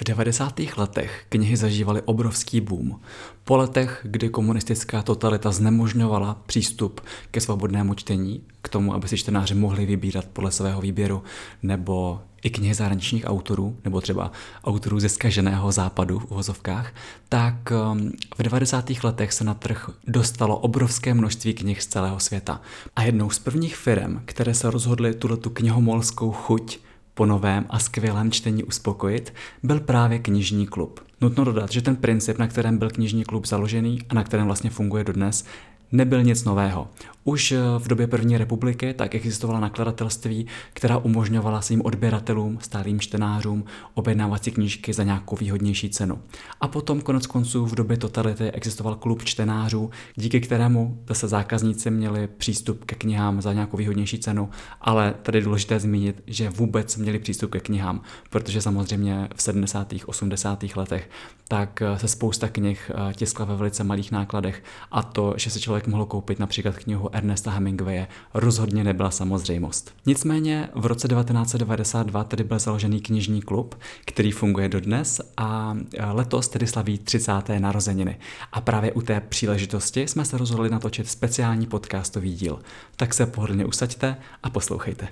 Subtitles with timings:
[0.00, 0.60] V 90.
[0.76, 3.00] letech knihy zažívaly obrovský boom.
[3.44, 9.54] Po letech, kdy komunistická totalita znemožňovala přístup ke svobodnému čtení, k tomu, aby si čtenáři
[9.54, 11.22] mohli vybírat podle svého výběru,
[11.62, 14.32] nebo i knihy zahraničních autorů, nebo třeba
[14.64, 16.92] autorů ze skaženého západu v uvozovkách,
[17.28, 17.54] tak
[17.92, 18.90] um, v 90.
[19.02, 22.60] letech se na trh dostalo obrovské množství knih z celého světa.
[22.96, 26.78] A jednou z prvních firm, které se rozhodly tuto knihomolskou chuť
[27.18, 31.00] po novém a skvělém čtení uspokojit, byl právě knižní klub.
[31.20, 34.70] Nutno dodat, že ten princip, na kterém byl knižní klub založený a na kterém vlastně
[34.70, 35.44] funguje dodnes,
[35.92, 36.88] nebyl nic nového.
[37.24, 43.64] Už eh, v době první republiky tak existovala nakladatelství, která umožňovala svým odběratelům, stálým čtenářům
[43.94, 46.18] objednávat si knížky za nějakou výhodnější cenu.
[46.60, 52.26] A potom konec konců v době totality existoval klub čtenářů, díky kterému zase zákazníci měli
[52.26, 54.50] přístup ke knihám za nějakou výhodnější cenu,
[54.80, 59.94] ale tady je důležité zmínit, že vůbec měli přístup ke knihám, protože samozřejmě v 70.
[60.06, 60.64] 80.
[60.76, 61.10] letech
[61.48, 65.60] tak eh, se spousta knih eh, tiskla ve velice malých nákladech a to, že se
[65.60, 69.94] člověk mohl koupit například knihu Ernesta Hemingwaye rozhodně nebyla samozřejmost.
[70.06, 73.74] Nicméně v roce 1992 tedy byl založený knižní klub,
[74.06, 75.76] který funguje dodnes a
[76.10, 77.32] letos tedy slaví 30.
[77.58, 78.18] narozeniny.
[78.52, 82.58] A právě u té příležitosti jsme se rozhodli natočit speciální podcastový díl.
[82.96, 85.08] Tak se pohodlně usaďte a poslouchejte.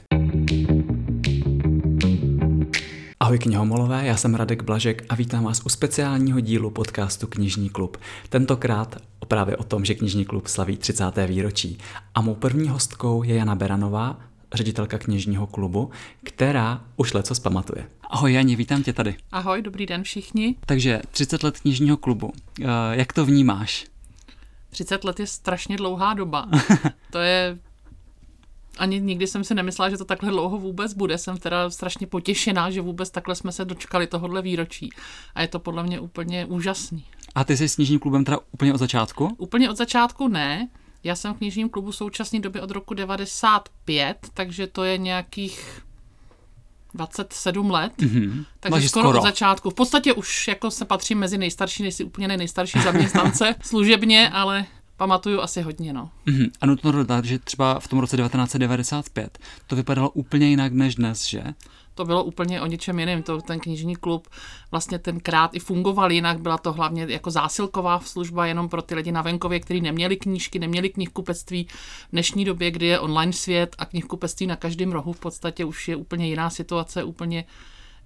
[3.26, 7.96] Ahoj knihomolové, já jsem Radek Blažek a vítám vás u speciálního dílu podcastu Knižní klub.
[8.28, 8.96] Tentokrát
[9.28, 11.04] právě o tom, že Knižní klub slaví 30.
[11.26, 11.78] výročí.
[12.14, 14.20] A mou první hostkou je Jana Beranová,
[14.54, 15.90] ředitelka knižního klubu,
[16.24, 17.86] která už leco pamatuje.
[18.10, 19.16] Ahoj Jani, vítám tě tady.
[19.32, 20.54] Ahoj, dobrý den všichni.
[20.66, 23.86] Takže 30 let knižního klubu, eh, jak to vnímáš?
[24.70, 26.48] 30 let je strašně dlouhá doba.
[27.10, 27.58] to je
[28.78, 31.18] ani nikdy jsem si nemyslela, že to takhle dlouho vůbec bude.
[31.18, 34.90] Jsem teda strašně potěšená, že vůbec takhle jsme se dočkali tohohle výročí.
[35.34, 37.04] A je to podle mě úplně úžasný.
[37.34, 39.34] A ty jsi s knižním klubem teda úplně od začátku?
[39.38, 40.68] Úplně od začátku ne.
[41.04, 45.82] Já jsem v knižním klubu současné době od roku 95, takže to je nějakých
[46.94, 48.44] 27 let, mm-hmm.
[48.60, 49.70] takže skoro, skoro od začátku.
[49.70, 55.40] V podstatě už jako se patří mezi nejstarší, nejsi úplně nejstarší zaměstnance služebně, ale pamatuju
[55.40, 56.10] asi hodně, no.
[56.26, 56.50] Mm-hmm.
[56.60, 61.26] A nutno dodat, že třeba v tom roce 1995 to vypadalo úplně jinak než dnes,
[61.26, 61.44] že?
[61.96, 63.22] To bylo úplně o něčem jiném.
[63.22, 64.28] To, ten knižní klub
[64.70, 66.40] vlastně tenkrát i fungoval jinak.
[66.40, 70.58] Byla to hlavně jako zásilková služba jenom pro ty lidi na venkově, kteří neměli knížky,
[70.58, 71.66] neměli knihkupectví.
[72.08, 75.88] V dnešní době, kdy je online svět a knihkupectví na každém rohu, v podstatě už
[75.88, 77.44] je úplně jiná situace, úplně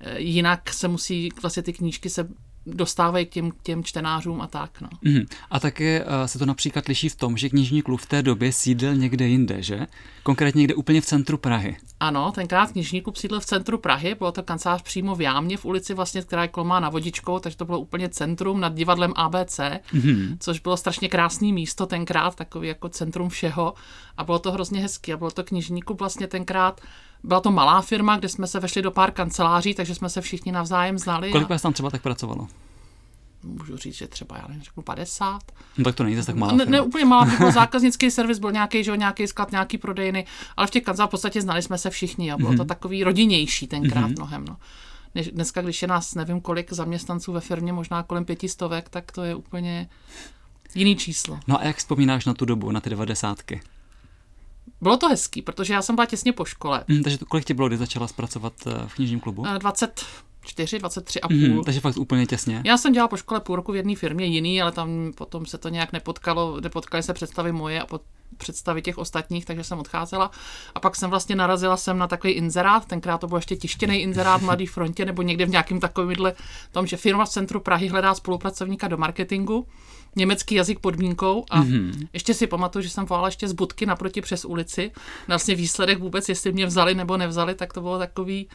[0.01, 2.29] eh, jinak se musí, vlastně ty knížky se
[2.75, 4.81] dostávají k těm, těm čtenářům a tak.
[4.81, 4.89] No.
[5.03, 5.23] Mm.
[5.51, 8.53] A také uh, se to například liší v tom, že knižní klub v té době
[8.53, 9.87] sídlil někde jinde, že?
[10.23, 11.77] Konkrétně někde úplně v centru Prahy.
[12.01, 15.65] Ano, tenkrát knižní klub sídlil v centru Prahy, bylo to kancelář přímo v Jámě v
[15.65, 19.61] ulici, vlastně, která je kolmá na vodičkou, takže to bylo úplně centrum nad divadlem ABC,
[19.93, 20.37] mm.
[20.41, 23.75] což bylo strašně krásné místo tenkrát, takový jako centrum všeho
[24.17, 26.81] a bylo to hrozně hezké a bylo to knižní klub vlastně tenkrát
[27.25, 30.53] byla to malá firma, kde jsme se vešli do pár kanceláří, takže jsme se všichni
[30.53, 31.31] navzájem znali.
[31.31, 31.55] Kolik a...
[31.55, 32.49] vás tam třeba tak pracovalo?
[33.43, 35.43] můžu říct, že třeba, já nevím, řeknu 50.
[35.79, 38.85] No tak to není tak malá ne, ne, úplně malá, byl zákaznický servis, byl nějaký,
[38.85, 40.27] že nějaký sklad, nějaký prodejny,
[40.57, 42.57] ale v těch kancelářích v podstatě znali jsme se všichni a bylo mm-hmm.
[42.57, 42.69] to mhm.
[42.69, 44.17] takový rodinnější tenkrát mm-hmm.
[44.17, 44.45] mnohem.
[44.45, 44.57] No.
[45.33, 49.35] Dneska, když je nás nevím kolik zaměstnanců ve firmě, možná kolem pětistovek, tak to je
[49.35, 49.89] úplně
[50.75, 51.41] jiný číslo.
[51.47, 53.61] No a jak vzpomínáš na tu dobu, na ty devadesátky?
[54.81, 56.85] Bylo to hezký, protože já jsem byla těsně po škole.
[56.89, 59.45] Mm, takže to, kolik ti bylo, kdy začala zpracovat eh, v knižním klubu?
[59.59, 60.05] 20,
[60.43, 61.37] 4, 23 a půl.
[61.37, 62.63] Mm, takže fakt úplně těsně.
[62.65, 65.59] Já jsem dělala po škole půl roku v jedné firmě jiný, ale tam potom se
[65.59, 68.03] to nějak nepotkalo, nepotkali se představy moje a pod
[68.37, 70.31] představy těch ostatních, takže jsem odcházela.
[70.75, 74.41] A pak jsem vlastně narazila jsem na takový inzerát, tenkrát to byl ještě tištěný inzerát
[74.41, 76.35] v Mladý frontě nebo někde v nějakém takovémhle
[76.73, 79.67] tom, že firma v centru Prahy hledá spolupracovníka do marketingu
[80.17, 82.09] německý jazyk podmínkou a mm-hmm.
[82.13, 84.91] ještě si pamatuju, že jsem volala ještě z budky naproti přes ulici.
[85.29, 88.49] Vlastně výsledek vůbec, jestli mě vzali nebo nevzali, tak to bylo takový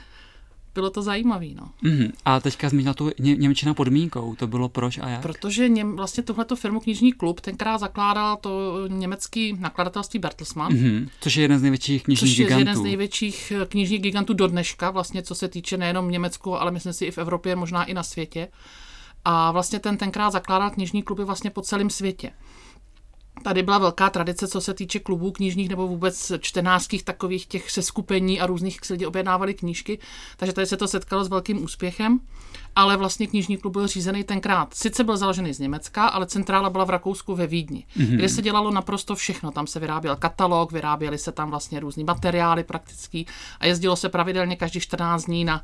[0.76, 1.46] bylo to zajímavé.
[1.56, 1.70] No.
[1.84, 2.12] Mm-hmm.
[2.26, 5.22] A teďka zmínila tu ně, Němčina podmínkou, to bylo proč a jak?
[5.22, 10.74] Protože něm, vlastně tuhleto firmu Knižní klub tenkrát zakládal to německý nakladatelství Bertelsmann.
[10.74, 11.10] Mm-hmm.
[11.22, 12.54] Což je jeden z největších knižních což gigantů.
[12.54, 16.62] je jeden z největších eh, knižních gigantů do dneška, vlastně co se týče nejenom Německu,
[16.62, 18.48] ale myslím si i v Evropě, možná i na světě.
[19.26, 22.32] A vlastně ten tenkrát zakládal knižní kluby vlastně po celém světě.
[23.46, 28.42] Tady byla velká tradice, co se týče klubů knižních nebo vůbec čtenářských takových těch seskupení
[28.42, 30.00] a různých, se lidi objednávali knížky,
[30.38, 32.20] takže tady se to setkalo s velkým úspěchem.
[32.76, 34.74] Ale vlastně knižní klub byl řízený tenkrát.
[34.74, 38.16] Sice byl založený z Německa, ale centrála byla v Rakousku ve Vídni, mm-hmm.
[38.16, 39.52] kde se dělalo naprosto všechno.
[39.52, 43.28] Tam se vyráběl katalog, vyráběly se tam vlastně různý materiály praktický
[43.60, 45.64] a jezdilo se pravidelně každý 14 dní na,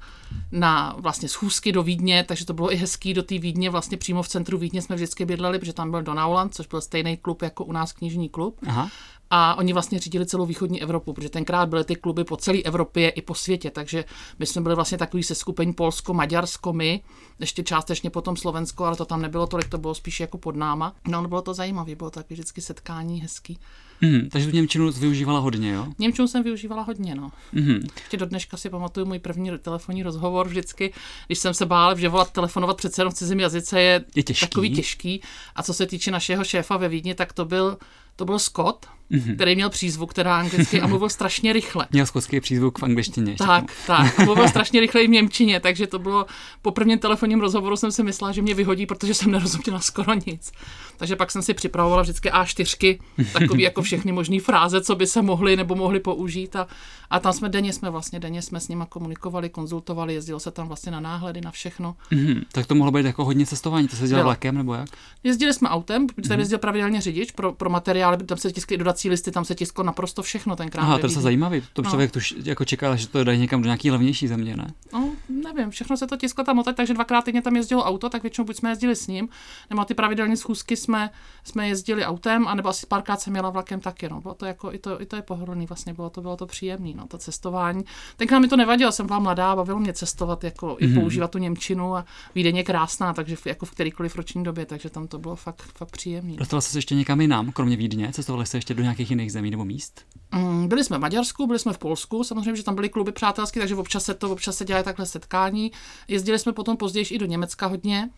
[0.52, 4.24] na vlastně schůzky do Vídně, takže to bylo i hezký do té Vídně, vlastně přímo
[4.24, 7.66] v centru Vídně jsme vždycky bydleli, protože tam byl Donauland, což byl stejný klub jako
[7.66, 8.60] u nás knižní klub.
[8.68, 8.90] Aha.
[9.34, 13.10] A oni vlastně řídili celou východní Evropu, protože tenkrát byly ty kluby po celé Evropě
[13.10, 14.06] i po světě, takže
[14.40, 17.04] my jsme byli vlastně takový se skupení Polsko, Maďarsko, my,
[17.40, 20.96] ještě částečně potom Slovensko, ale to tam nebylo tolik, to bylo spíš jako pod náma.
[21.08, 23.58] No, bylo to zajímavé, bylo taky vždycky setkání hezký.
[24.02, 25.88] Mm, takže tu Němčinu využívala hodně, jo?
[26.00, 27.32] Němčinu jsem využívala hodně, no.
[27.54, 27.80] Mm.
[27.96, 30.94] Ještě do dneška si pamatuju můj první telefonní rozhovor vždycky,
[31.28, 34.48] když jsem se bál, že volat telefonovat přece jenom v cizím jazyce je, je těžký.
[34.48, 35.22] takový těžký.
[35.56, 37.78] A co se týče našeho šéfa ve Vídni, tak to byl
[38.16, 39.36] to byl Scott, mm-hmm.
[39.36, 41.88] který měl přízvuk teda anglicky a mluvil strašně rychle.
[41.92, 43.36] Měl skotský přízvuk v angličtině.
[43.38, 44.20] Tak, tak.
[44.20, 46.26] A mluvil strašně rychle i v Němčině, takže to bylo,
[46.62, 50.52] po prvním telefonním rozhovoru jsem si myslela, že mě vyhodí, protože jsem nerozuměla skoro nic.
[50.98, 53.00] Takže pak jsem si připravovala vždycky A4,
[53.34, 56.68] takový jako všechny možné fráze, co by se mohly nebo mohly použít a,
[57.10, 60.68] a tam jsme denně jsme vlastně, denně jsme s nima komunikovali, konzultovali, jezdilo se tam
[60.68, 61.96] vlastně na náhledy, na všechno.
[62.12, 62.44] Mm-hmm.
[62.52, 64.90] Tak to mohlo být jako hodně cestování, to se dělalo vlakem nebo jak?
[65.24, 66.40] Jezdili jsme autem, protože mm-hmm.
[66.40, 70.22] jezdil pravidelně řidič pro, pro materiály, tam se tiskly dodací listy, tam se tisklo naprosto
[70.22, 70.84] všechno tenkrát.
[70.84, 71.64] Aha, to je zajímavý.
[71.74, 71.90] To no.
[71.90, 74.74] člověk tuž, jako čekal, že to dají někam do nějaký levnější země, ne?
[74.94, 78.22] No, nevím, všechno se to tisklo tam odtaď, takže dvakrát týdně tam jezdilo auto, tak
[78.24, 79.30] většinou buď jsme jezdili s ním,
[79.70, 81.10] nebo ty pravidelné schůzky jsme,
[81.44, 84.10] jsme jezdili autem, anebo asi párkrát jsem jela vlakem taky.
[84.10, 84.22] No.
[84.22, 86.94] Bylo to jako, i to, i to je pohodlný, vlastně bylo to, bylo to příjemné,
[86.96, 87.86] no, to cestování.
[88.18, 90.84] Tenkrát mi to nevadilo, jsem byla mladá, bavilo mě cestovat, jako mm-hmm.
[90.84, 91.00] i mhm.
[91.00, 94.90] používat tu Němčinu a Vídeň je krásná, takže v, jako v kterýkoliv roční době, takže
[94.90, 96.36] tam to bylo fakt, fakt příjemné.
[96.36, 98.12] Dostala se ještě někam jinam, kromě Vídně?
[98.14, 100.06] Cestovali se ještě do nějakých jiných zemí nebo míst?
[100.36, 103.60] Mm, byli jsme v Maďarsku, byli jsme v Polsku, samozřejmě, že tam byly kluby přátelské,
[103.60, 105.72] takže občas se to občas se dělají takhle setkání.
[106.08, 108.10] Jezdili jsme potom později i do Německa hodně,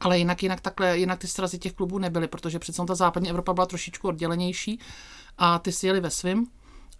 [0.00, 3.52] ale jinak, jinak takhle, jinak ty srazy těch klubů nebyly, protože přece ta západní Evropa
[3.52, 4.80] byla trošičku oddělenější
[5.38, 6.46] a ty si jeli ve svým.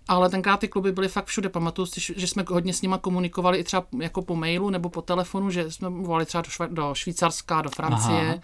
[0.08, 1.48] Ale tenkrát ty kluby byly fakt všude.
[1.48, 5.02] Pamatuju si, že jsme hodně s nima komunikovali i třeba jako po mailu nebo po
[5.02, 8.28] telefonu, že jsme volali třeba do, Šva- do Švýcarska, do Francie.
[8.28, 8.40] Aha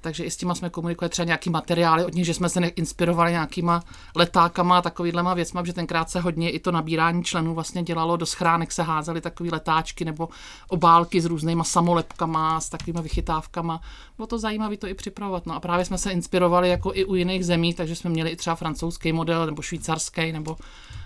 [0.00, 3.30] takže i s těma jsme komunikovali třeba nějaký materiály od nich, že jsme se inspirovali
[3.30, 3.82] nějakýma
[4.16, 8.26] letákama a takovýhlema věcma, že tenkrát se hodně i to nabírání členů vlastně dělalo, do
[8.26, 10.28] schránek se házely takové letáčky nebo
[10.68, 13.80] obálky s různýma samolepkama, s takovými vychytávkama.
[14.16, 15.46] Bylo to zajímavé to i připravovat.
[15.46, 18.36] No a právě jsme se inspirovali jako i u jiných zemí, takže jsme měli i
[18.36, 20.56] třeba francouzský model nebo švýcarský nebo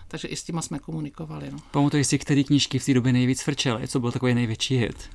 [0.08, 1.50] takže i s těma jsme komunikovali.
[1.52, 1.58] No.
[1.70, 3.88] Pamatuješ si, který knížky v té době nejvíc frčely?
[3.88, 5.10] Co byl takový největší hit?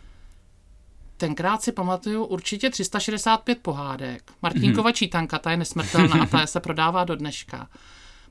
[1.17, 4.31] Tenkrát si pamatuju určitě 365 pohádek.
[4.41, 4.93] Martinkova mm-hmm.
[4.93, 7.67] čítanka, ta je nesmrtelná a ta se prodává do dneška.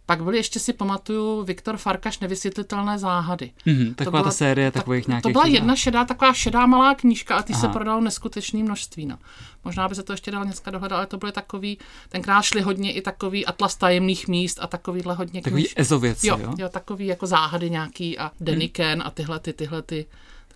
[0.06, 3.50] Pak byly ještě si pamatuju Viktor Farkaš Nevysvětlitelné záhady.
[3.66, 5.22] Mm-hmm, taková to byla, ta série takových tak, nějakých...
[5.22, 7.60] To byla jedna šedá, taková šedá malá knížka a ty Aha.
[7.60, 9.06] se prodalo neskutečné množství.
[9.06, 9.18] No.
[9.64, 11.78] Možná by se to ještě dalo dneska dohledat, ale to byly takový,
[12.08, 15.74] tenkrát šli hodně i takový atlas tajemných míst a takovýhle hodně Takový kníž...
[15.76, 16.54] ezověci, jo, jo?
[16.58, 16.68] jo?
[16.68, 19.06] takový jako záhady nějaký a Deniken hmm.
[19.06, 20.06] a tyhle ty, tyhle ty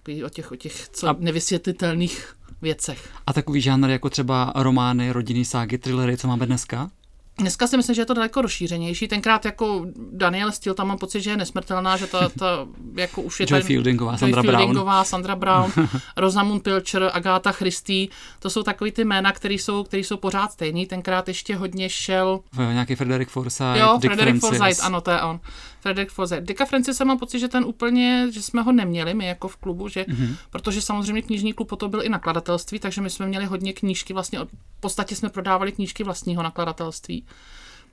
[0.03, 1.17] takový o těch, o těch co a...
[1.19, 3.09] nevysvětlitelných věcech.
[3.27, 6.91] A takový žánr jako třeba romány, rodinný ságy, thrillery, co máme dneska?
[7.39, 9.09] Dneska si myslím, že je to daleko rozšířenější.
[9.09, 12.67] Tenkrát jako Daniel Steele, tam mám pocit, že je nesmrtelná, že ta, ta
[12.97, 15.05] jako už je Joy Fieldingová, Joy Sandra Fieldingová, Brown.
[15.05, 15.73] Sandra Brown,
[16.17, 18.09] Rosamund Pilcher, Agatha Christie,
[18.39, 20.87] to jsou takový ty jména, které jsou, který jsou pořád stejný.
[20.87, 22.41] Tenkrát ještě hodně šel...
[22.57, 24.59] Nějaký Frederick Forsyth, Jo, Dick Frederick Francis.
[24.59, 25.41] Forsyth, ano, to je on.
[25.81, 26.43] Frederick Forsyth.
[26.43, 29.89] Dicka Francise mám pocit, že ten úplně, že jsme ho neměli my jako v klubu,
[29.89, 30.37] že, mm-hmm.
[30.51, 34.39] protože samozřejmě knižní klub potom byl i nakladatelství, takže my jsme měli hodně knížky, vlastně
[34.39, 37.25] v podstatě jsme prodávali knížky vlastního nakladatelství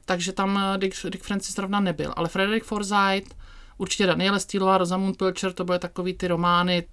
[0.08, 2.14] takže tam eh, Dick, Dick Francis zrovna nebyl.
[2.16, 3.36] Ale Frederick Forsyth,
[3.78, 6.84] určitě Daniela Steelová, Rosamund Pilcher, to byly takový ty romány,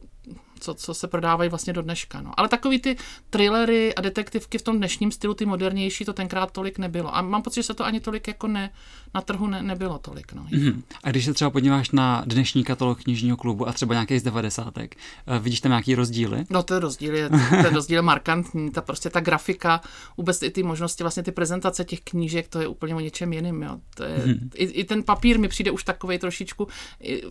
[0.64, 2.20] co, co se prodávají vlastně do dneška.
[2.20, 2.32] No.
[2.36, 2.96] Ale takový ty
[3.30, 7.16] thrillery a detektivky v tom dnešním stylu, ty modernější, to tenkrát tolik nebylo.
[7.16, 8.70] A mám pocit, že se to ani tolik jako ne,
[9.14, 10.32] na trhu ne, nebylo tolik.
[10.32, 10.42] No.
[10.42, 10.82] Mm-hmm.
[11.04, 14.96] A když se třeba podíváš na dnešní katalog knižního klubu a třeba nějaký z devadesátek,
[15.26, 16.44] eh, vidíš tam nějaký rozdíly?
[16.50, 19.80] No ten rozdíl je, ten rozdíl je markantní, ta prostě ta grafika,
[20.16, 23.62] vůbec i ty možnosti, vlastně ty prezentace těch knížek, to je úplně o něčem jiným.
[23.62, 23.78] Jo.
[23.94, 24.48] To je, mm-hmm.
[24.54, 26.68] i, I ten papír mi přijde už takový trošičku,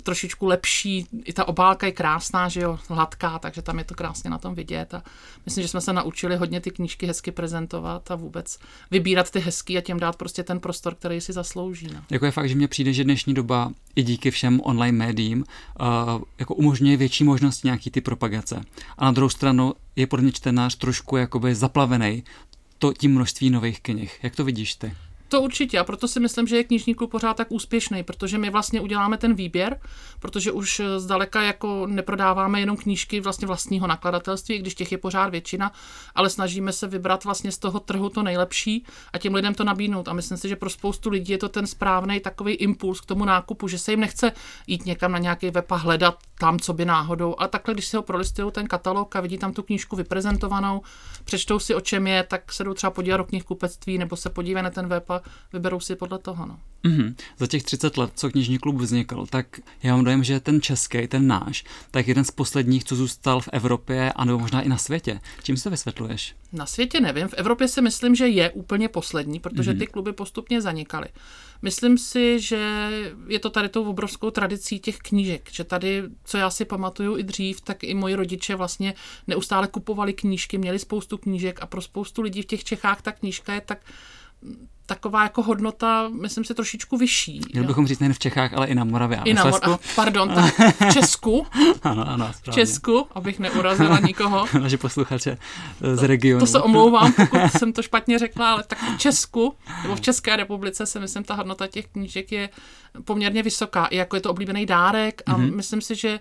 [0.03, 4.29] trošičku lepší, i ta obálka je krásná, že jo, hladká, takže tam je to krásně
[4.29, 5.03] na tom vidět a
[5.45, 8.59] myslím, že jsme se naučili hodně ty knížky hezky prezentovat a vůbec
[8.91, 11.87] vybírat ty hezky a těm dát prostě ten prostor, který si zaslouží.
[11.93, 12.01] No.
[12.09, 15.85] Jako je fakt, že mně přijde, že dnešní doba i díky všem online médiím uh,
[16.39, 18.61] jako umožňuje větší možnosti nějaký ty propagace.
[18.97, 22.23] A na druhou stranu je pro mě čtenář trošku jakoby zaplavený
[22.77, 24.19] to tím množství nových knih.
[24.23, 24.93] Jak to vidíš ty?
[25.33, 28.49] To určitě a proto si myslím, že je knižní klub pořád tak úspěšný, protože my
[28.49, 29.79] vlastně uděláme ten výběr,
[30.19, 35.71] protože už zdaleka jako neprodáváme jenom knížky vlastně vlastního nakladatelství, když těch je pořád většina,
[36.15, 40.07] ale snažíme se vybrat vlastně z toho trhu to nejlepší a těm lidem to nabídnout.
[40.07, 43.25] A myslím si, že pro spoustu lidí je to ten správný takový impuls k tomu
[43.25, 44.31] nákupu, že se jim nechce
[44.67, 47.35] jít někam na nějaký web a hledat tam, co by náhodou.
[47.37, 50.81] A takhle, když si ho prolistují ten katalog a vidí tam tu knížku vyprezentovanou,
[51.23, 54.63] přečtou si, o čem je, tak se jdou třeba podívat do knihkupectví nebo se podívají
[54.63, 55.22] na ten web a
[55.53, 56.45] vyberou si podle toho.
[56.45, 56.59] No.
[56.85, 57.15] Mm-hmm.
[57.37, 61.07] Za těch 30 let, co knižní klub vznikl, tak já mám dojem, že ten český,
[61.07, 64.77] ten náš, tak jeden z posledních, co zůstal v Evropě a nebo možná i na
[64.77, 65.19] světě.
[65.43, 66.35] Čím se vysvětluješ?
[66.53, 67.27] Na světě nevím.
[67.27, 69.79] V Evropě si myslím, že je úplně poslední, protože mm-hmm.
[69.79, 71.07] ty kluby postupně zanikaly.
[71.61, 72.89] Myslím si, že
[73.27, 77.23] je to tady tou obrovskou tradicí těch knížek, že tady, co já si pamatuju i
[77.23, 78.93] dřív, tak i moji rodiče vlastně
[79.27, 83.53] neustále kupovali knížky, měli spoustu knížek a pro spoustu lidí v těch Čechách ta knížka
[83.53, 83.79] je tak
[84.85, 87.41] taková jako hodnota, myslím si, trošičku vyšší.
[87.53, 90.29] Měl bychom říct nejen v Čechách, ale i na Moravě a I na Mor- Pardon,
[90.29, 91.47] tak v Česku.
[91.83, 92.51] ano, ano, správně.
[92.51, 94.45] V Česku, abych neurazila nikoho.
[94.59, 95.37] Naše posluchače
[95.93, 96.39] z regionu.
[96.39, 100.01] To, to se omlouvám, pokud jsem to špatně řekla, ale tak v Česku, nebo v
[100.01, 102.49] České republice si myslím, ta hodnota těch knížek je
[103.05, 103.85] poměrně vysoká.
[103.85, 105.55] I jako je to oblíbený dárek a mm-hmm.
[105.55, 106.19] myslím si, že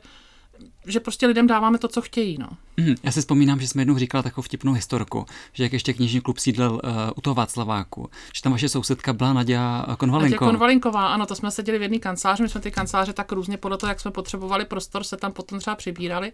[0.87, 2.39] že prostě lidem dáváme to, co chtějí.
[2.39, 2.49] No.
[2.77, 6.21] Mm, já si vzpomínám, že jsme jednou říkala takovou vtipnou historku, že jak ještě knižní
[6.21, 6.81] klub sídlel uh,
[7.17, 10.23] u toho Václaváku, že tam vaše sousedka byla Nadia Konvalinková.
[10.23, 13.57] Nadia Konvalinková, ano, to jsme seděli v jedné kanceláři, my jsme ty kanceláře tak různě
[13.57, 16.33] podle toho, jak jsme potřebovali prostor, se tam potom třeba přibírali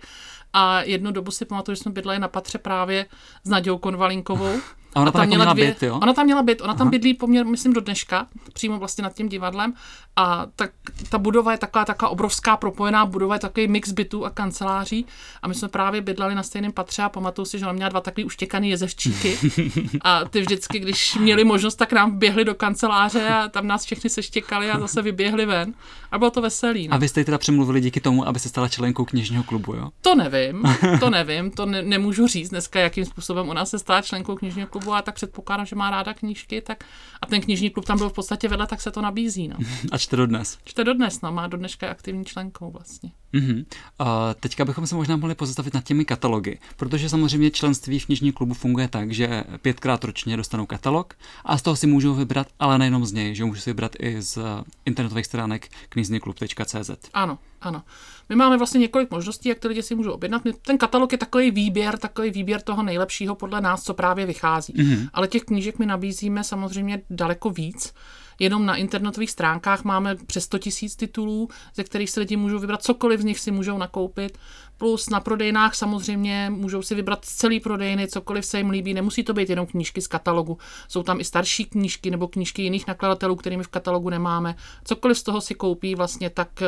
[0.53, 3.07] a jednu dobu si pamatuju, že jsme bydleli na patře právě
[3.45, 4.61] s Nadějou Konvalinkovou
[4.95, 5.99] a ona tam, tam jako měla, dvě, byt, jo?
[6.03, 6.79] Ona tam měla byt, ona Aha.
[6.79, 9.75] tam bydlí poměr, myslím, do dneška, přímo vlastně nad tím divadlem.
[10.17, 10.71] A tak
[11.09, 15.07] ta budova je taková, taková obrovská propojená budova, je takový mix bytů a kanceláří.
[15.43, 18.01] A my jsme právě bydleli na stejném patře a pamatuju si, že ona měla dva
[18.01, 19.39] takový uštěkaný jezevčíky.
[20.03, 24.11] a ty vždycky, když měli možnost, tak nám běhli do kanceláře a tam nás všechny
[24.11, 25.75] seštěkali a zase vyběhli ven.
[26.13, 26.89] A bylo to veselý.
[26.89, 26.95] No.
[26.95, 29.89] A vy jste teda přemluvili díky tomu, aby se stala členkou knižního klubu, jo?
[30.01, 30.63] To nevím,
[31.01, 34.78] to nevím, to ne, nemůžu říct dneska, jakým způsobem ona se stala členkou knižního klubu
[34.93, 36.85] a tak předpokládám, že má ráda knížky, tak
[37.23, 39.49] a ten knižní klub tam byl v podstatě vedle, tak se to nabízí.
[39.49, 39.57] No.
[39.93, 40.59] A čte dodnes.
[40.65, 43.11] Čte dodnes, no, má do dneška aktivní členkou vlastně.
[43.35, 43.65] Mm-hmm.
[43.99, 48.33] A teďka bychom se možná mohli pozastavit nad těmi katalogy, protože samozřejmě členství v knižní
[48.33, 52.79] klubu funguje tak, že pětkrát ročně dostanou katalog a z toho si můžou vybrat, ale
[52.79, 54.39] nejenom z něj, že můžou si vybrat i z
[54.85, 56.91] internetových stránek knižnyklub.cz.
[57.15, 57.83] Ano, ano.
[58.29, 60.43] My máme vlastně několik možností, jak ty lidi si můžou objednat.
[60.63, 64.73] Ten katalog je takový výběr, takový výběr toho nejlepšího podle nás, co právě vychází.
[64.73, 65.09] Mm-hmm.
[65.13, 67.93] Ale těch knížek my nabízíme samozřejmě daleko víc.
[68.39, 72.83] Jenom na internetových stránkách máme přes 100 tisíc titulů, ze kterých si lidi můžou vybrat
[72.83, 74.39] cokoliv z nich si můžou nakoupit.
[74.79, 78.95] Plus na prodejnách samozřejmě můžou si vybrat celý prodejny, cokoliv se jim líbí.
[78.95, 80.59] Nemusí to být jenom knížky z katalogu.
[80.89, 84.55] Jsou tam i starší knížky nebo knížky jiných nakladatelů, kterými v katalogu nemáme.
[84.85, 86.63] Cokoliv z toho si koupí vlastně, tak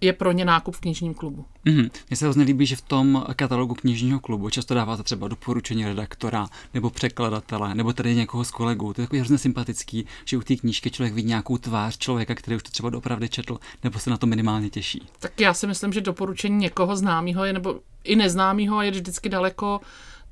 [0.00, 1.44] je pro ně nákup v knižním klubu.
[1.66, 1.90] Mm-hmm.
[2.10, 6.48] Mně se hrozně líbí, že v tom katalogu knižního klubu často dáváte třeba doporučení redaktora
[6.74, 8.92] nebo překladatele nebo tady někoho z kolegů.
[8.92, 12.56] To je takový hrozně sympatický, že u té knížky člověk vidí nějakou tvář člověka, který
[12.56, 15.02] už to třeba opravdu četl, nebo se na to minimálně těší.
[15.18, 19.80] Tak já si myslím, že doporučení někoho známého je nebo i neznámého je vždycky daleko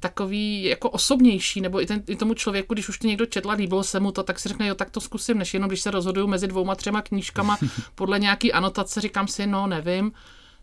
[0.01, 3.85] takový jako osobnější, nebo i, ten, i tomu člověku, když už to někdo četla, líbilo
[3.85, 6.27] se mu to, tak si řekne, jo, tak to zkusím, než jenom když se rozhoduju
[6.27, 7.59] mezi dvouma, třema knížkama
[7.95, 10.13] podle nějaký anotace, říkám si, no, nevím,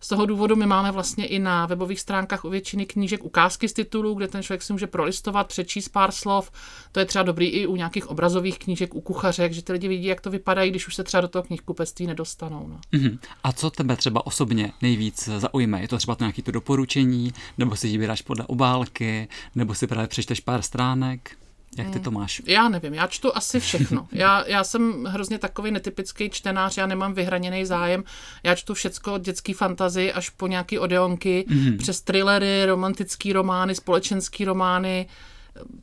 [0.06, 3.74] z toho důvodu my máme vlastně i na webových stránkách u většiny knížek ukázky z
[3.74, 6.52] titulů, kde ten člověk si může prolistovat, přečíst pár slov.
[6.92, 10.06] To je třeba dobrý i u nějakých obrazových knížek, u kuchařek, že ty lidi vidí,
[10.06, 12.68] jak to vypadá, když už se třeba do toho knihkupectví nedostanou.
[12.68, 13.00] No.
[13.00, 13.20] Mm-hmm.
[13.44, 15.82] A co tebe třeba osobně nejvíc zaujme?
[15.82, 20.08] Je to třeba to nějaké to doporučení, nebo si vybíráš podle obálky, nebo si právě
[20.08, 21.38] přečteš pár stránek?
[21.78, 22.42] Jak ty to máš?
[22.46, 24.08] Já nevím, já čtu asi všechno.
[24.12, 28.04] Já, já jsem hrozně takový netypický čtenář, já nemám vyhraněný zájem.
[28.44, 31.78] Já čtu všecko od dětský fantazy až po nějaký odeonky, mm-hmm.
[31.78, 35.08] přes thrillery, romantický romány, společenský romány.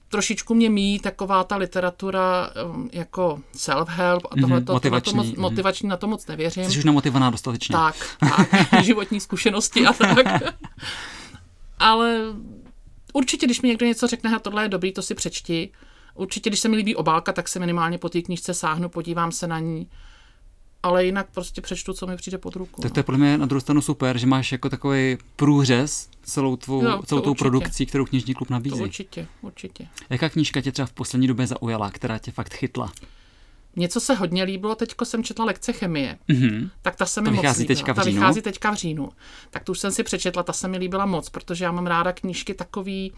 [0.09, 5.23] Trošičku mě míjí taková ta literatura um, jako self-help a tohle mm-hmm, motivační, to, na
[5.23, 6.65] to moc, motivační, na to moc nevěřím.
[6.71, 7.73] Jsi už namotivovaná dostatečně.
[7.73, 8.49] Tak, tak
[8.85, 10.43] životní zkušenosti a tak.
[11.79, 12.19] Ale
[13.13, 15.71] Určitě, když mi někdo něco řekne, tohle je dobrý, to si přečti.
[16.15, 19.47] Určitě, když se mi líbí obálka, tak se minimálně po té knížce sáhnu, podívám se
[19.47, 19.89] na ní.
[20.83, 22.83] Ale jinak prostě přečtu, co mi přijde pod ruku.
[22.83, 26.57] Tak to je podle mě na druhou stranu super, že máš jako takový průřez celou,
[26.57, 28.77] tvou, jo, celou tou produkcí, kterou knižní klub nabízí.
[28.77, 29.89] To určitě, určitě.
[30.11, 32.93] Jaká knížka tě třeba v poslední době zaujala, která tě fakt chytla?
[33.77, 36.71] Něco se hodně líbilo, teďko jsem četla lekce chemie, Mhm.
[36.83, 37.67] tak ta se mi To moc líbila.
[37.75, 38.21] teďka v ta říjnu?
[38.21, 39.09] vychází teďka v říjnu.
[39.51, 42.13] Tak tu už jsem si přečetla, ta se mi líbila moc, protože já mám ráda
[42.13, 43.13] knížky takový,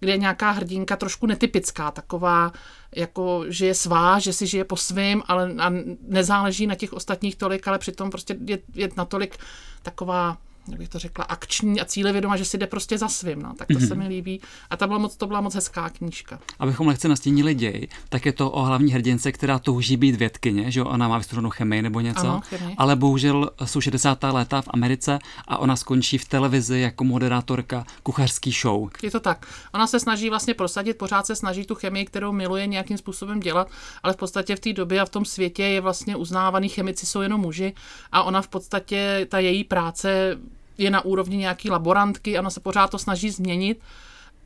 [0.00, 2.52] kde je nějaká hrdinka trošku netypická, taková,
[2.96, 5.72] jako, že je svá, že si žije po svým, ale a
[6.08, 9.36] nezáleží na těch ostatních tolik, ale přitom prostě je, je natolik
[9.82, 10.38] taková
[10.68, 13.54] jak bych to řekla, akční a cílevědomá, že si jde prostě za svým, no.
[13.58, 13.86] tak to Mhm.
[13.88, 14.40] se mi líbí.
[14.70, 16.38] A ta byla moc, to byla moc hezká knížka.
[16.58, 20.82] Abychom lehce nastínili děj, tak je to o hlavní hrdince, která touží být vědkyně, že
[20.82, 22.74] ona má vystudovanou chemii nebo něco, Ano, chemii.
[22.78, 24.32] ale bohužel jsou 60.
[24.32, 28.88] léta v Americe a ona skončí v televizi jako moderátorka kuchařský show.
[29.02, 29.46] Je to tak.
[29.74, 33.68] Ona se snaží vlastně prosadit, pořád se snaží tu chemii, kterou miluje, nějakým způsobem dělat,
[34.02, 37.20] ale v podstatě v té době a v tom světě je vlastně uznávaný chemici jsou
[37.20, 37.74] jenom muži
[38.12, 40.38] a ona v podstatě, ta její práce
[40.80, 43.80] je na úrovni nějaký laborantky, ona se pořád to snaží změnit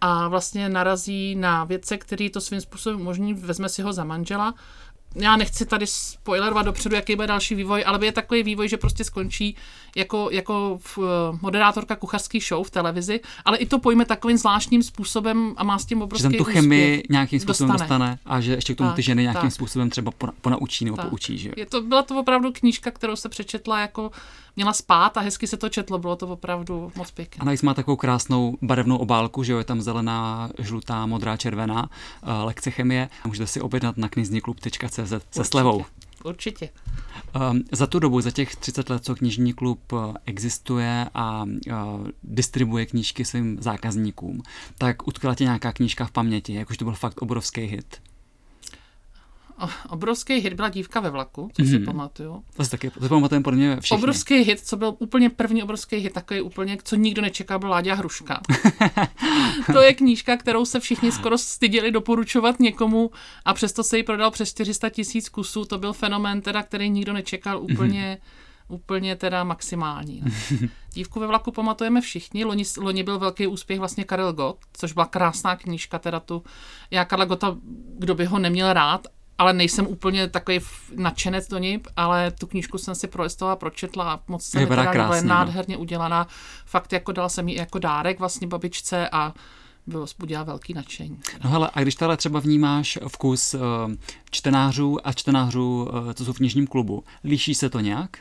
[0.00, 4.54] a vlastně narazí na vědce, který to svým způsobem umožní, vezme si ho za manžela.
[5.14, 9.04] Já nechci tady spoilerovat dopředu, jaký bude další vývoj, ale je takový vývoj, že prostě
[9.04, 9.56] skončí
[9.96, 14.82] jako, jako v, eh, moderátorka kuchařský show v televizi, ale i to pojme takovým zvláštním
[14.82, 17.88] způsobem a má s tím Že obrovský tam tu chemii nějakým způsobem dostane.
[18.06, 18.18] Dostane.
[18.26, 19.52] a že ještě k tomu Tak, ty ženy nějakým tak.
[19.52, 21.08] způsobem třeba pona- ponaučí nebo Tak.
[21.08, 21.38] poučí.
[21.38, 21.48] Že?
[21.48, 21.54] jo?
[21.56, 24.10] Je to, byla to opravdu knížka, kterou se přečetla jako
[24.56, 27.40] měla spát a hezky se to četlo, bylo to opravdu moc pěkné.
[27.42, 31.82] A navíc má takovou krásnou barevnou obálku, že jo, je tam zelená, žlutá, modrá, červená,
[31.82, 33.08] uh, lekce chemie.
[33.26, 35.84] Můžete si objednat na knizníklub.cz se slevou.
[36.24, 36.68] Určitě.
[37.50, 42.08] Um, za tu dobu, za těch 30 let, co knižní klub uh, existuje a uh,
[42.22, 44.42] distribuje knížky svým zákazníkům,
[44.78, 48.00] tak utkala tě nějaká knížka v paměti, jakož to byl fakt obrovský hit.
[49.88, 51.84] Obrovský hit byla Dívka ve vlaku, co si Mhm.
[51.84, 52.44] pamatuju.
[52.56, 53.98] To si taky, to pamatujeme podle mě všichni.
[54.02, 57.94] Obrovský hit, co byl úplně první obrovský hit, takový úplně, co nikdo nečekal, byl Láďa
[57.94, 58.40] Hruška.
[59.72, 63.10] to je knížka, kterou se všichni skoro styděli doporučovat někomu
[63.44, 65.64] a přesto se jí prodal přes 400 tisíc kusů.
[65.64, 68.18] To byl fenomén, teda, který nikdo nečekal úplně,
[68.68, 70.22] úplně teda maximální.
[70.24, 70.30] No.
[70.94, 72.44] Dívku ve vlaku pamatujeme všichni.
[72.44, 76.42] Loni, loni byl velký úspěch vlastně Karel Gott, což byla krásná knížka, teda tu,
[76.90, 77.56] já Karla Gotta,
[77.98, 79.06] kdo by ho neměl rád,
[79.44, 80.60] ale nejsem úplně takový
[80.96, 85.08] nadšenec do něj, ale tu knížku jsem si prolistovala, pročetla a moc se mi teda
[85.08, 85.22] no.
[85.22, 86.26] nádherně udělaná.
[86.66, 89.34] Fakt jako dala jsem ji jako dárek vlastně babičce a
[89.86, 91.18] bylo vzbudila velký nadšení.
[91.44, 93.60] No hele, a když tady třeba vnímáš vkus uh,
[94.30, 98.18] čtenářů a čtenářů, uh, co jsou v knižním klubu, líší se to nějak?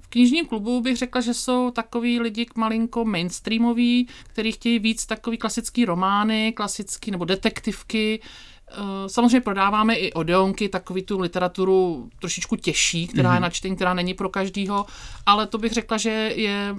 [0.00, 5.38] V knižním klubu bych řekla, že jsou takový lidi malinko mainstreamoví, kteří chtějí víc takový
[5.38, 8.20] klasický romány, klasický nebo detektivky.
[8.70, 13.94] Eh, Samozřejmě prodáváme i odeonky, takový tu literaturu trošičku těžší, která je na čtení, která
[13.94, 14.86] není pro každýho,
[15.26, 16.74] ale to bych řekla, že je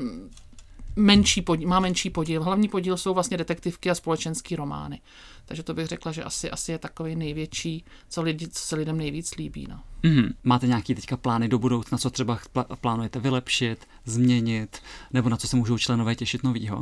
[0.95, 2.43] menší podíl, má menší podíl.
[2.43, 5.01] Hlavní podíl jsou vlastně detektivky a společenský romány.
[5.45, 8.97] Takže to bych řekla, že asi, asi je takový největší, co, lidi, co se lidem
[8.97, 9.67] nejvíc líbí.
[9.69, 9.80] No.
[10.04, 14.80] Mm, máte nějaký teďka plány do budoucna, co třeba pl- plánujete vylepšit, změnit,
[15.13, 16.82] nebo na co se můžou členové těšit novýho?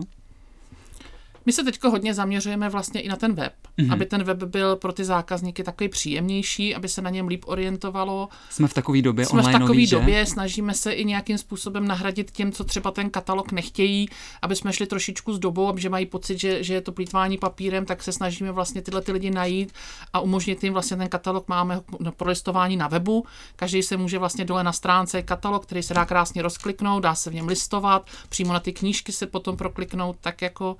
[1.49, 3.93] My se teď hodně zaměřujeme vlastně i na ten web, mm-hmm.
[3.93, 8.29] aby ten web byl pro ty zákazníky takový příjemnější, aby se na něm líp orientovalo.
[8.49, 9.95] Jsme v takové době Jsme v takové že?
[9.95, 14.09] době, snažíme se i nějakým způsobem nahradit těm, co třeba ten katalog nechtějí,
[14.41, 17.37] aby jsme šli trošičku s dobou, aby že mají pocit, že, že je to plýtvání
[17.37, 19.73] papírem, tak se snažíme vlastně tyhle ty lidi najít
[20.13, 23.25] a umožnit jim vlastně ten katalog máme na prolistování na webu.
[23.55, 27.29] Každý se může vlastně dole na stránce katalog, který se dá krásně rozkliknout, dá se
[27.29, 30.77] v něm listovat, přímo na ty knížky se potom prokliknout, tak jako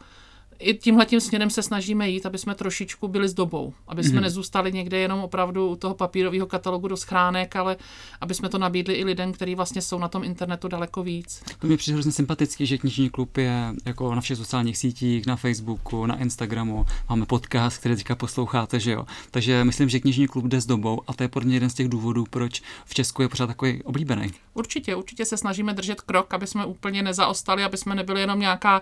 [0.60, 3.74] i tímhle tím směrem se snažíme jít, aby jsme trošičku byli s dobou.
[3.88, 4.22] Aby jsme mm-hmm.
[4.22, 7.78] nezůstali někde jenom opravdu u toho papírového katalogu do schránek, ale
[8.22, 11.44] aby jsme to nabídli i lidem, kteří vlastně jsou na tom internetu daleko víc.
[11.60, 15.36] To mi přijde hrozně sympatický, že knižní klub je jako na všech sociálních sítích, na
[15.36, 19.06] Facebooku, na Instagramu, máme podcast, který teďka posloucháte, že jo.
[19.32, 21.74] Takže myslím, že knižní klub jde s dobou a to je podle mě jeden z
[21.74, 24.32] těch důvodů, proč v Česku je pořád takový oblíbený.
[24.54, 28.82] Určitě, určitě se snažíme držet krok, aby jsme úplně nezaostali, aby jsme nebyli jenom nějaká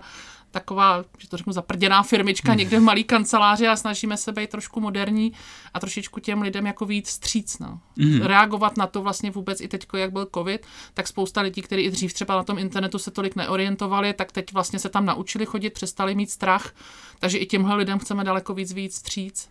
[0.50, 4.80] taková, že to řeknu, zaprděná firmička někde v malý kanceláři a snažíme se být trošku
[4.80, 5.32] moderní
[5.74, 7.58] a trošičku těm lidem jako víc stříc.
[7.58, 7.80] No.
[7.96, 8.20] Mm.
[8.22, 11.90] Reagovat na to vlastně vůbec i teď, jak byl covid, tak spousta lidí, kteří i
[11.90, 15.70] dřív třeba na tom internetu se tolik neorientovali, tak teď vlastně se tam naučili chodit,
[15.70, 16.74] přestali mít strach,
[17.18, 19.50] takže i těmhle lidem chceme daleko víc víc stříc.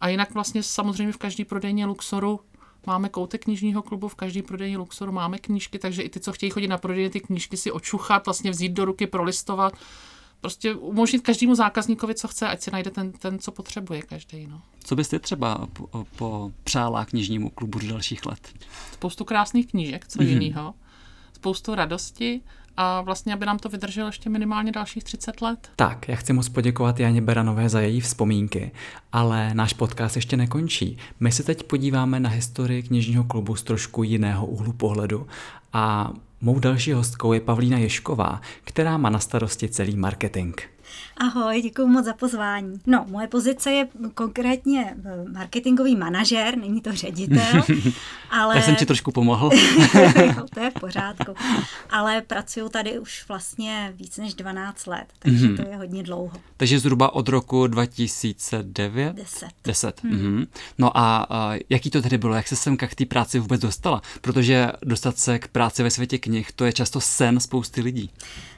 [0.00, 2.40] A jinak vlastně samozřejmě v každý prodejně Luxoru
[2.86, 6.50] máme koutek knižního klubu, v každý prodejně Luxoru máme knížky, takže i ty, co chtějí
[6.50, 9.72] chodit na prodejně, ty knížky si očuchat, vlastně vzít do ruky, prolistovat,
[10.46, 14.46] prostě umožnit každému zákazníkovi, co chce, ať si najde ten, ten co potřebuje každý.
[14.46, 14.62] No.
[14.84, 18.48] Co byste třeba po, po přála knižnímu klubu do dalších let?
[18.92, 20.28] Spoustu krásných knížek, co mm-hmm.
[20.28, 20.74] jinýho,
[21.32, 22.40] spoustu radosti
[22.76, 25.70] a vlastně, aby nám to vydrželo ještě minimálně dalších 30 let.
[25.76, 28.70] Tak, já chci moc poděkovat Janě Beranové za její vzpomínky,
[29.12, 30.98] ale náš podcast ještě nekončí.
[31.20, 35.26] My se teď podíváme na historii knižního klubu z trošku jiného úhlu pohledu
[35.72, 36.12] a
[36.46, 40.54] mou další hostkou je Pavlína Ješková, která má na starosti celý marketing.
[41.18, 42.80] Ahoj, děkuji moc za pozvání.
[42.86, 47.62] No, moje pozice je konkrétně eh, marketingový manažer, není to ředitel,
[48.30, 48.56] ale...
[48.56, 49.50] Já jsem ti trošku pomohl.
[50.26, 51.34] jo, to je v pořádku.
[51.90, 55.56] Ale pracuji tady už vlastně víc než 12 let, takže mm-hmm.
[55.56, 56.32] to je hodně dlouho.
[56.56, 59.16] Takže zhruba od roku 2009?
[59.16, 59.48] 10.
[59.64, 60.02] 10.
[60.02, 60.12] Hmm.
[60.12, 60.46] Mm-hmm.
[60.78, 62.34] No a, a jaký to tedy bylo?
[62.34, 64.02] Jak se semka k té práci vůbec dostala?
[64.20, 68.10] Protože dostat se k práci ve světě knih, to je často sen spousty lidí.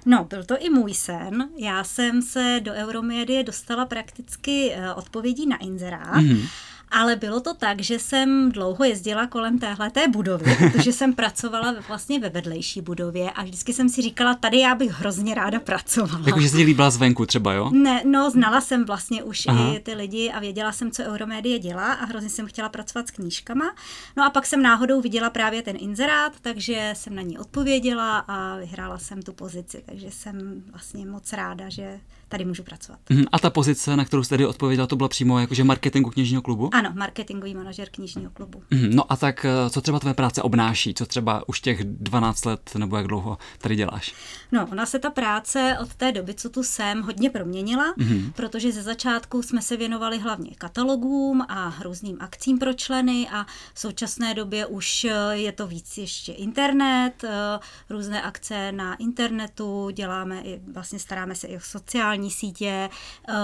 [0.07, 1.49] No, byl to i můj sen.
[1.57, 6.16] Já jsem se do Euromédie dostala prakticky eh, odpovědí na inzerát.
[6.16, 6.48] Mm-hmm.
[6.90, 12.20] Ale bylo to tak, že jsem dlouho jezdila kolem téhleté budovy, protože jsem pracovala vlastně
[12.20, 16.26] ve vedlejší budově a vždycky jsem si říkala, tady já bych hrozně ráda pracovala.
[16.26, 17.70] Jakože ti líbila zvenku třeba, jo?
[17.70, 19.74] Ne, no znala jsem vlastně už Aha.
[19.74, 23.11] i ty lidi a věděla jsem, co Euromédie dělá a hrozně jsem chtěla pracovat s
[23.11, 23.74] knížkama.
[24.16, 28.56] No a pak jsem náhodou viděla právě ten inzerát, takže jsem na ní odpověděla a
[28.56, 33.01] vyhrála jsem tu pozici, takže jsem vlastně moc ráda, že tady můžu pracovat.
[33.11, 36.43] Mhm, a ta pozice, na kterou jste tady odpověděla, to byla přímo jakože marketingu knižního
[36.43, 36.75] klubu?
[36.75, 38.62] Ano, marketingový manažer knižního klubu.
[38.71, 40.95] Mhm, no a tak eh, co třeba tvoje práce obnáší?
[40.95, 44.14] Co třeba už těch 12 let nebo jak dlouho tady děláš?
[44.53, 48.33] No, ona se ta práce od té doby, co tu jsem, hodně proměnila, mm-hmm.
[48.33, 53.81] protože ze začátku jsme se věnovali hlavně katalogům a různým akcím pro členy a v
[53.81, 57.59] současné době už eh, je to víc ještě internet, eh,
[57.91, 62.88] různé akce na internetu, děláme i, vlastně staráme se i o sociální sociální sítě,
[63.28, 63.35] uh,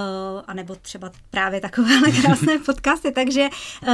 [0.46, 3.48] anebo třeba právě takovéhle krásné podcasty, takže
[3.82, 3.90] uh,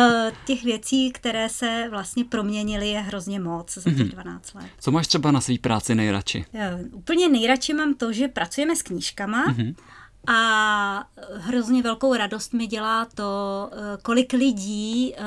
[0.47, 4.63] těch věcí, které se vlastně proměnily, je hrozně moc za těch 12 mhm.
[4.63, 4.73] let.
[4.81, 6.45] Co máš třeba na své práci nejradši?
[6.53, 6.63] Uh,
[6.93, 9.75] úplně nejradši mám to, že pracujeme s knížkama, mm-hmm
[10.27, 11.05] a
[11.35, 15.23] hrozně velkou radost mi dělá to, eh, kolik lidí eh,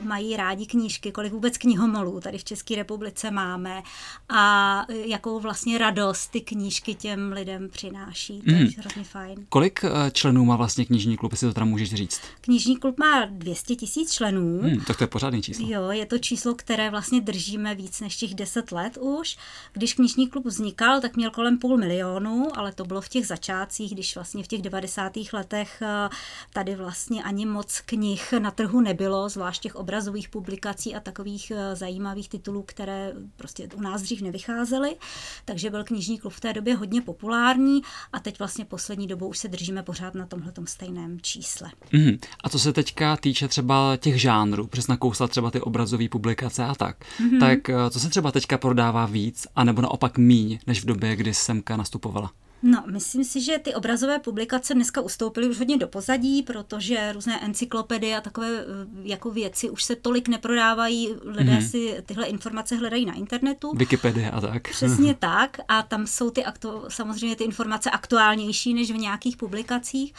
[0.00, 3.82] mají rádi knížky, kolik vůbec knihomolů tady v České republice máme
[4.28, 8.40] a jakou vlastně radost ty knížky těm lidem přináší.
[8.40, 8.68] To je mm.
[8.78, 9.46] hrozně fajn.
[9.48, 12.20] Kolik eh, členů má vlastně knižní klub, jestli to teda můžeš říct?
[12.40, 14.62] Knižní klub má 200 tisíc členů.
[14.62, 15.66] Mm, tak to je pořádný číslo.
[15.68, 19.36] Jo, je to číslo, které vlastně držíme víc než těch 10 let už.
[19.72, 23.92] Když knižní klub vznikal, tak měl kolem půl milionu, ale to bylo v těch začátcích,
[23.92, 25.12] když vlastně vlastně v těch 90.
[25.32, 26.08] letech eh,
[26.52, 31.76] tady vlastně ani moc knih na trhu nebylo, zvlášť těch obrazových publikací a takových eh,
[31.76, 34.96] zajímavých titulů, které prostě u nás dřív nevycházely.
[35.44, 39.38] Takže byl knižní klub v té době hodně populární a teď vlastně poslední dobou už
[39.38, 41.70] se držíme pořád na tomhle stejném čísle.
[41.92, 42.18] Mm.
[42.44, 46.74] A co se teďka týče třeba těch žánrů, přes nakousla třeba ty obrazové publikace a
[46.74, 47.40] tak, mm-hmm.
[47.40, 51.34] tak eh, co se třeba teďka prodává víc, anebo naopak míň, než v době, kdy
[51.34, 52.30] Semka nastupovala?
[52.62, 57.44] No, myslím si, že ty obrazové publikace dneska ustoupily už hodně do pozadí, protože různé
[57.44, 58.64] encyklopedie a takové eh,
[59.02, 61.70] jako věci už se tolik neprodávají, lidé mm-hmm.
[61.70, 63.72] si tyhle informace hledají na internetu.
[63.76, 64.70] Wikipedia a tak.
[64.70, 70.14] Přesně tak a tam jsou ty aktu- samozřejmě ty informace aktuálnější než v nějakých publikacích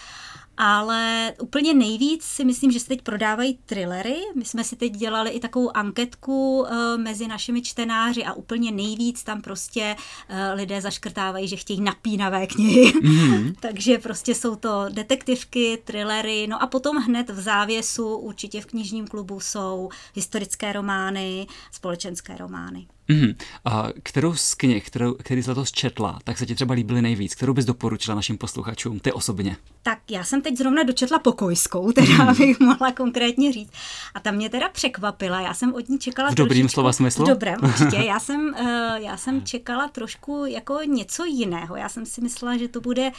[0.57, 4.15] ale úplně nejvíc si myslím, že se teď prodávají thrillery.
[4.35, 9.23] My jsme si teď dělali i takovou anketku uh, mezi našimi čtenáři a úplně nejvíc
[9.23, 9.95] tam prostě
[10.29, 12.91] uh, lidé zaškrtávají, že chtějí napínavé knihy.
[12.91, 13.55] Mm-hmm.
[13.59, 19.07] Takže prostě jsou to detektivky, thrillery, no a potom hned v závěsu určitě v knižním
[19.07, 22.87] klubu jsou historické romány, společenské romány.
[23.07, 23.33] Mm.
[23.65, 27.35] A kterou z knih, kterou, který jsi letos četla, tak se ti třeba líbily nejvíc?
[27.35, 29.57] Kterou bys doporučila našim posluchačům, ty osobně?
[29.83, 32.37] Tak já jsem teď zrovna dočetla Pokojskou, teda mm.
[32.37, 33.71] bych mohla konkrétně říct.
[34.13, 37.25] A ta mě teda překvapila, já jsem od ní čekala V dobrým trošičku, slova smyslu?
[37.25, 37.97] V dobrém, určitě.
[38.05, 41.75] Já jsem, uh, já jsem čekala trošku jako něco jiného.
[41.75, 43.11] Já jsem si myslela, že to bude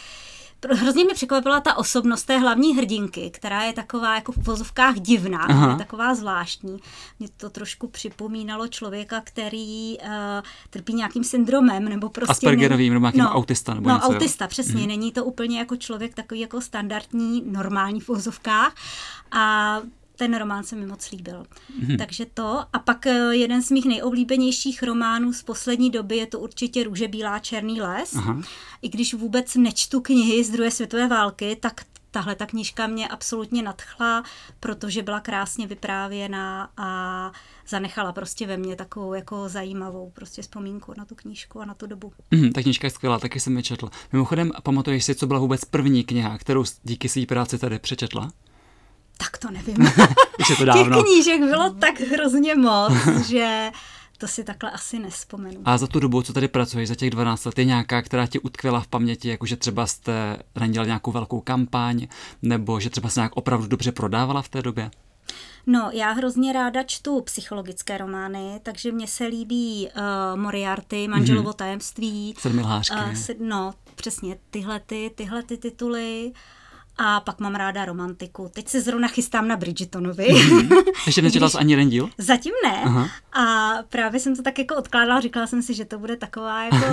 [0.71, 5.71] hrozně mi překvapila ta osobnost té hlavní hrdinky, která je taková jako v vozovkách divná,
[5.71, 6.79] je taková zvláštní.
[7.19, 10.09] Mě to trošku připomínalo člověka, který uh,
[10.71, 12.33] trpí nějakým syndromem, nebo prostě...
[12.33, 14.49] Aspergerovým, nebo nějakým no, autista, nebo No, něco, autista, jo?
[14.49, 14.81] přesně.
[14.81, 14.87] Mm.
[14.87, 18.75] Není to úplně jako člověk takový jako standardní, normální v vozovkách.
[19.33, 19.81] A
[20.17, 21.43] ten román se mi moc líbil.
[21.43, 21.99] Mm-hmm.
[21.99, 22.65] Takže to.
[22.73, 27.09] A pak eh, jeden z mých nejoblíbenějších románů z poslední doby je to určitě Růže
[27.09, 28.15] bílá černý les.
[28.17, 28.43] Aha.
[28.83, 33.63] I když vůbec nečtu knihy z druhé světové války, tak tahle ta knížka mě absolutně
[33.63, 34.23] nadchla,
[34.61, 37.33] protože byla krásně vyprávěna a
[37.69, 41.87] zanechala prostě ve mně takovou jako zajímavou prostě vzpomínku na tu knížku a na tu
[41.87, 42.13] dobu.
[42.31, 43.91] Mm, ta knížka je skvělá, taky jsem ji četl.
[44.13, 48.33] Mimochodem, pamatuješ si, co byla vůbec první kniha, kterou díky své práci tady přečetla?
[49.17, 49.77] Tak to nevím.
[50.41, 50.97] Už je to dávno.
[50.97, 52.93] Těch knížek bylo tak hrozně moc,
[53.27, 53.71] že
[54.19, 55.61] to si takhle asi nespomenu.
[55.65, 58.41] A za tu dobu, co tady pracuješ, za těch 12 let, je nějaká, která ti
[58.41, 62.07] utkvěla v paměti, jakože třeba jste nedělali nějakou velkou kampaň,
[62.43, 64.91] nebo že třeba se nějak opravdu dobře prodávala v té době?
[65.67, 71.57] No, já hrozně ráda čtu psychologické romány, takže mně se líbí uh, Moriarty, Manželovo mm-hmm.
[71.57, 72.35] tajemství.
[72.39, 72.97] Sedmilhářky.
[72.97, 76.33] Uh, sed, no, přesně, tyhle ty, tyhle ty tituly.
[76.99, 78.51] A pak mám ráda romantiku.
[78.55, 80.27] Teď se zrovna chystám na Bridgetonovi.
[80.27, 80.85] Mm-hmm.
[81.07, 82.11] Ještě nečetla jsi ani jeden díl?
[82.19, 82.83] Zatím ne.
[82.85, 83.09] Aha.
[83.33, 86.87] A právě jsem to tak jako odkládala, říkala jsem si, že to bude taková jako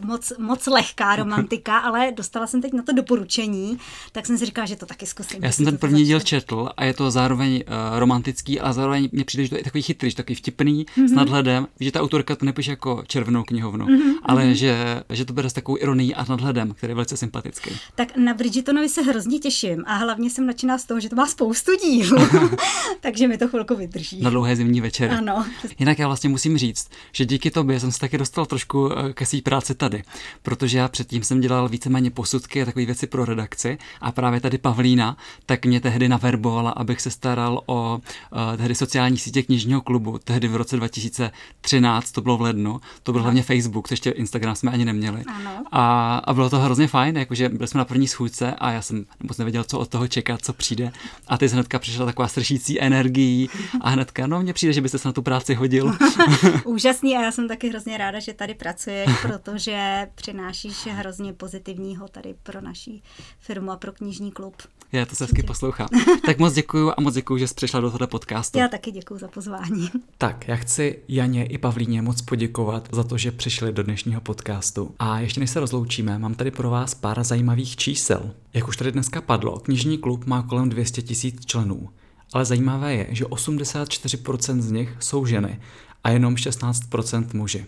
[0.06, 3.78] moc, moc lehká romantika, ale dostala jsem teď na to doporučení,
[4.12, 5.44] tak jsem si říkala, že to taky zkusím.
[5.44, 9.24] Já jsem ten první díl četl a je to zároveň uh, romantický, ale zároveň mě
[9.24, 11.08] přijde, že to je takový chytrý, takový vtipný, mm-hmm.
[11.08, 14.12] s nadhledem, že ta autorka to nepíše jako červenou knihovnu, mm-hmm.
[14.22, 14.58] ale mm-hmm.
[14.58, 17.70] Že, že to bude s takovou ironií a nadhledem, který je velice sympatický.
[17.94, 19.47] Tak na Bridgetonovi se hrozně těším
[19.86, 22.18] a hlavně jsem nadšená z toho, že to má spoustu dílů,
[23.00, 24.22] takže mi to chvilku vydrží.
[24.22, 25.10] Na dlouhé zimní večer.
[25.10, 25.46] Ano.
[25.78, 29.26] Jinak já vlastně musím říct, že díky tobě jsem se taky dostal trošku eh, ke
[29.26, 30.02] své práci tady,
[30.42, 34.58] protože já předtím jsem dělal víceméně posudky a takové věci pro redakci a právě tady
[34.58, 38.00] Pavlína tak mě tehdy naverbovala, abych se staral o
[38.32, 43.12] uh, tehdy sociální sítě knižního klubu, tehdy v roce 2013, to bylo v lednu, to
[43.12, 45.24] byl hlavně Facebook, to ještě Instagram jsme ani neměli.
[45.26, 45.64] Ano.
[45.72, 49.04] A, a bylo to hrozně fajn, jakože byli jsme na první schůzce a já jsem
[49.38, 50.92] moc nevěděl, co od toho čekat, co přijde.
[51.26, 55.08] A ty hnedka přišla taková sršící energií a hnedka, no mně přijde, že byste se
[55.08, 55.92] na tu práci hodil.
[56.64, 62.34] Úžasný a já jsem taky hrozně ráda, že tady pracuješ, protože přinášíš hrozně pozitivního tady
[62.42, 63.02] pro naší
[63.38, 64.56] firmu a pro knižní klub.
[64.92, 65.88] Já to se hezky poslouchá.
[66.26, 68.58] Tak moc děkuju a moc děkuju, že jsi přišla do tohoto podcastu.
[68.58, 69.90] Já taky děkuju za pozvání.
[70.18, 74.94] Tak, já chci Janě i Pavlíně moc poděkovat za to, že přišli do dnešního podcastu.
[74.98, 78.30] A ještě než se rozloučíme, mám tady pro vás pár zajímavých čísel.
[78.54, 81.88] Jak už tady dneska padlo, knižní klub má kolem 200 tisíc členů.
[82.32, 85.60] Ale zajímavé je, že 84% z nich jsou ženy
[86.04, 87.66] a jenom 16% muži.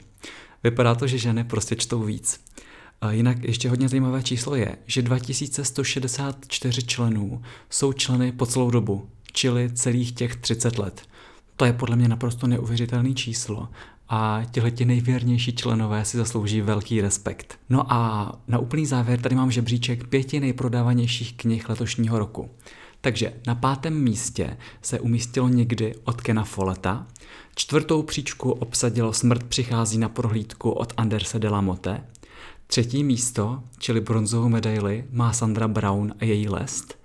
[0.65, 2.41] Vypadá to, že ženy prostě čtou víc.
[3.09, 9.71] Jinak ještě hodně zajímavé číslo je, že 2164 členů jsou členy po celou dobu, čili
[9.73, 11.03] celých těch 30 let.
[11.57, 13.69] To je podle mě naprosto neuvěřitelné číslo
[14.09, 17.59] a tihleti nejvěrnější členové si zaslouží velký respekt.
[17.71, 22.51] No a na úplný závěr tady mám žebříček pěti nejprodávanějších knih letošního roku.
[23.01, 27.07] Takže na pátém místě se umístilo někdy od Kena Folleta,
[27.55, 32.01] čtvrtou příčku obsadilo Smrt přichází na prohlídku od Anderse de la Motte,
[32.71, 36.99] třetí místo, čili bronzovou medaili, má Sandra Brown a její lest,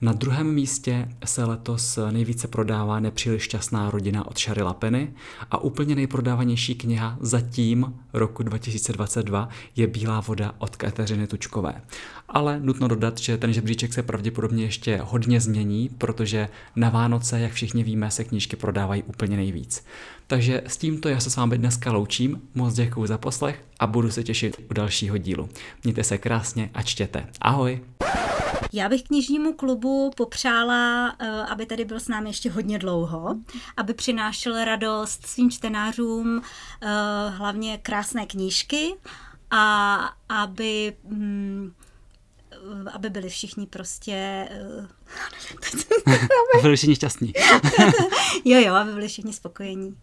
[0.00, 5.12] na druhém místě se letos nejvíce prodává Nepříliš šťastná rodina od Shary Lapeny
[5.50, 11.82] a úplně nejprodávanější kniha zatím roku 2022 je Bílá voda od Kateřiny Tučkové.
[12.28, 17.52] Ale nutno dodat, že ten žebříček se pravděpodobně ještě hodně změní, protože na Vánoce, jak
[17.52, 19.84] všichni víme, se knížky prodávají úplně nejvíc.
[20.26, 24.10] Takže s tímto já se s vámi dneska loučím, moc děkuji za poslech a budu
[24.10, 25.48] se těšit u dalšího dílu.
[25.84, 27.26] Mějte se krásně a čtěte.
[27.40, 27.80] Ahoj!
[28.72, 33.36] Já bych knižnímu klubu popřála, eh, aby tady byl s námi ještě hodně dlouho,
[33.76, 36.42] aby přinášel radost svým čtenářům,
[36.82, 36.88] eh,
[37.28, 38.94] hlavně krásné knížky
[39.50, 39.94] a
[40.28, 41.72] aby mm,
[42.92, 44.48] aby byli všichni prostě...
[44.50, 44.88] Eh,
[46.54, 47.32] aby byli všichni šťastní.
[48.44, 49.96] jo, jo, aby byli všichni spokojení.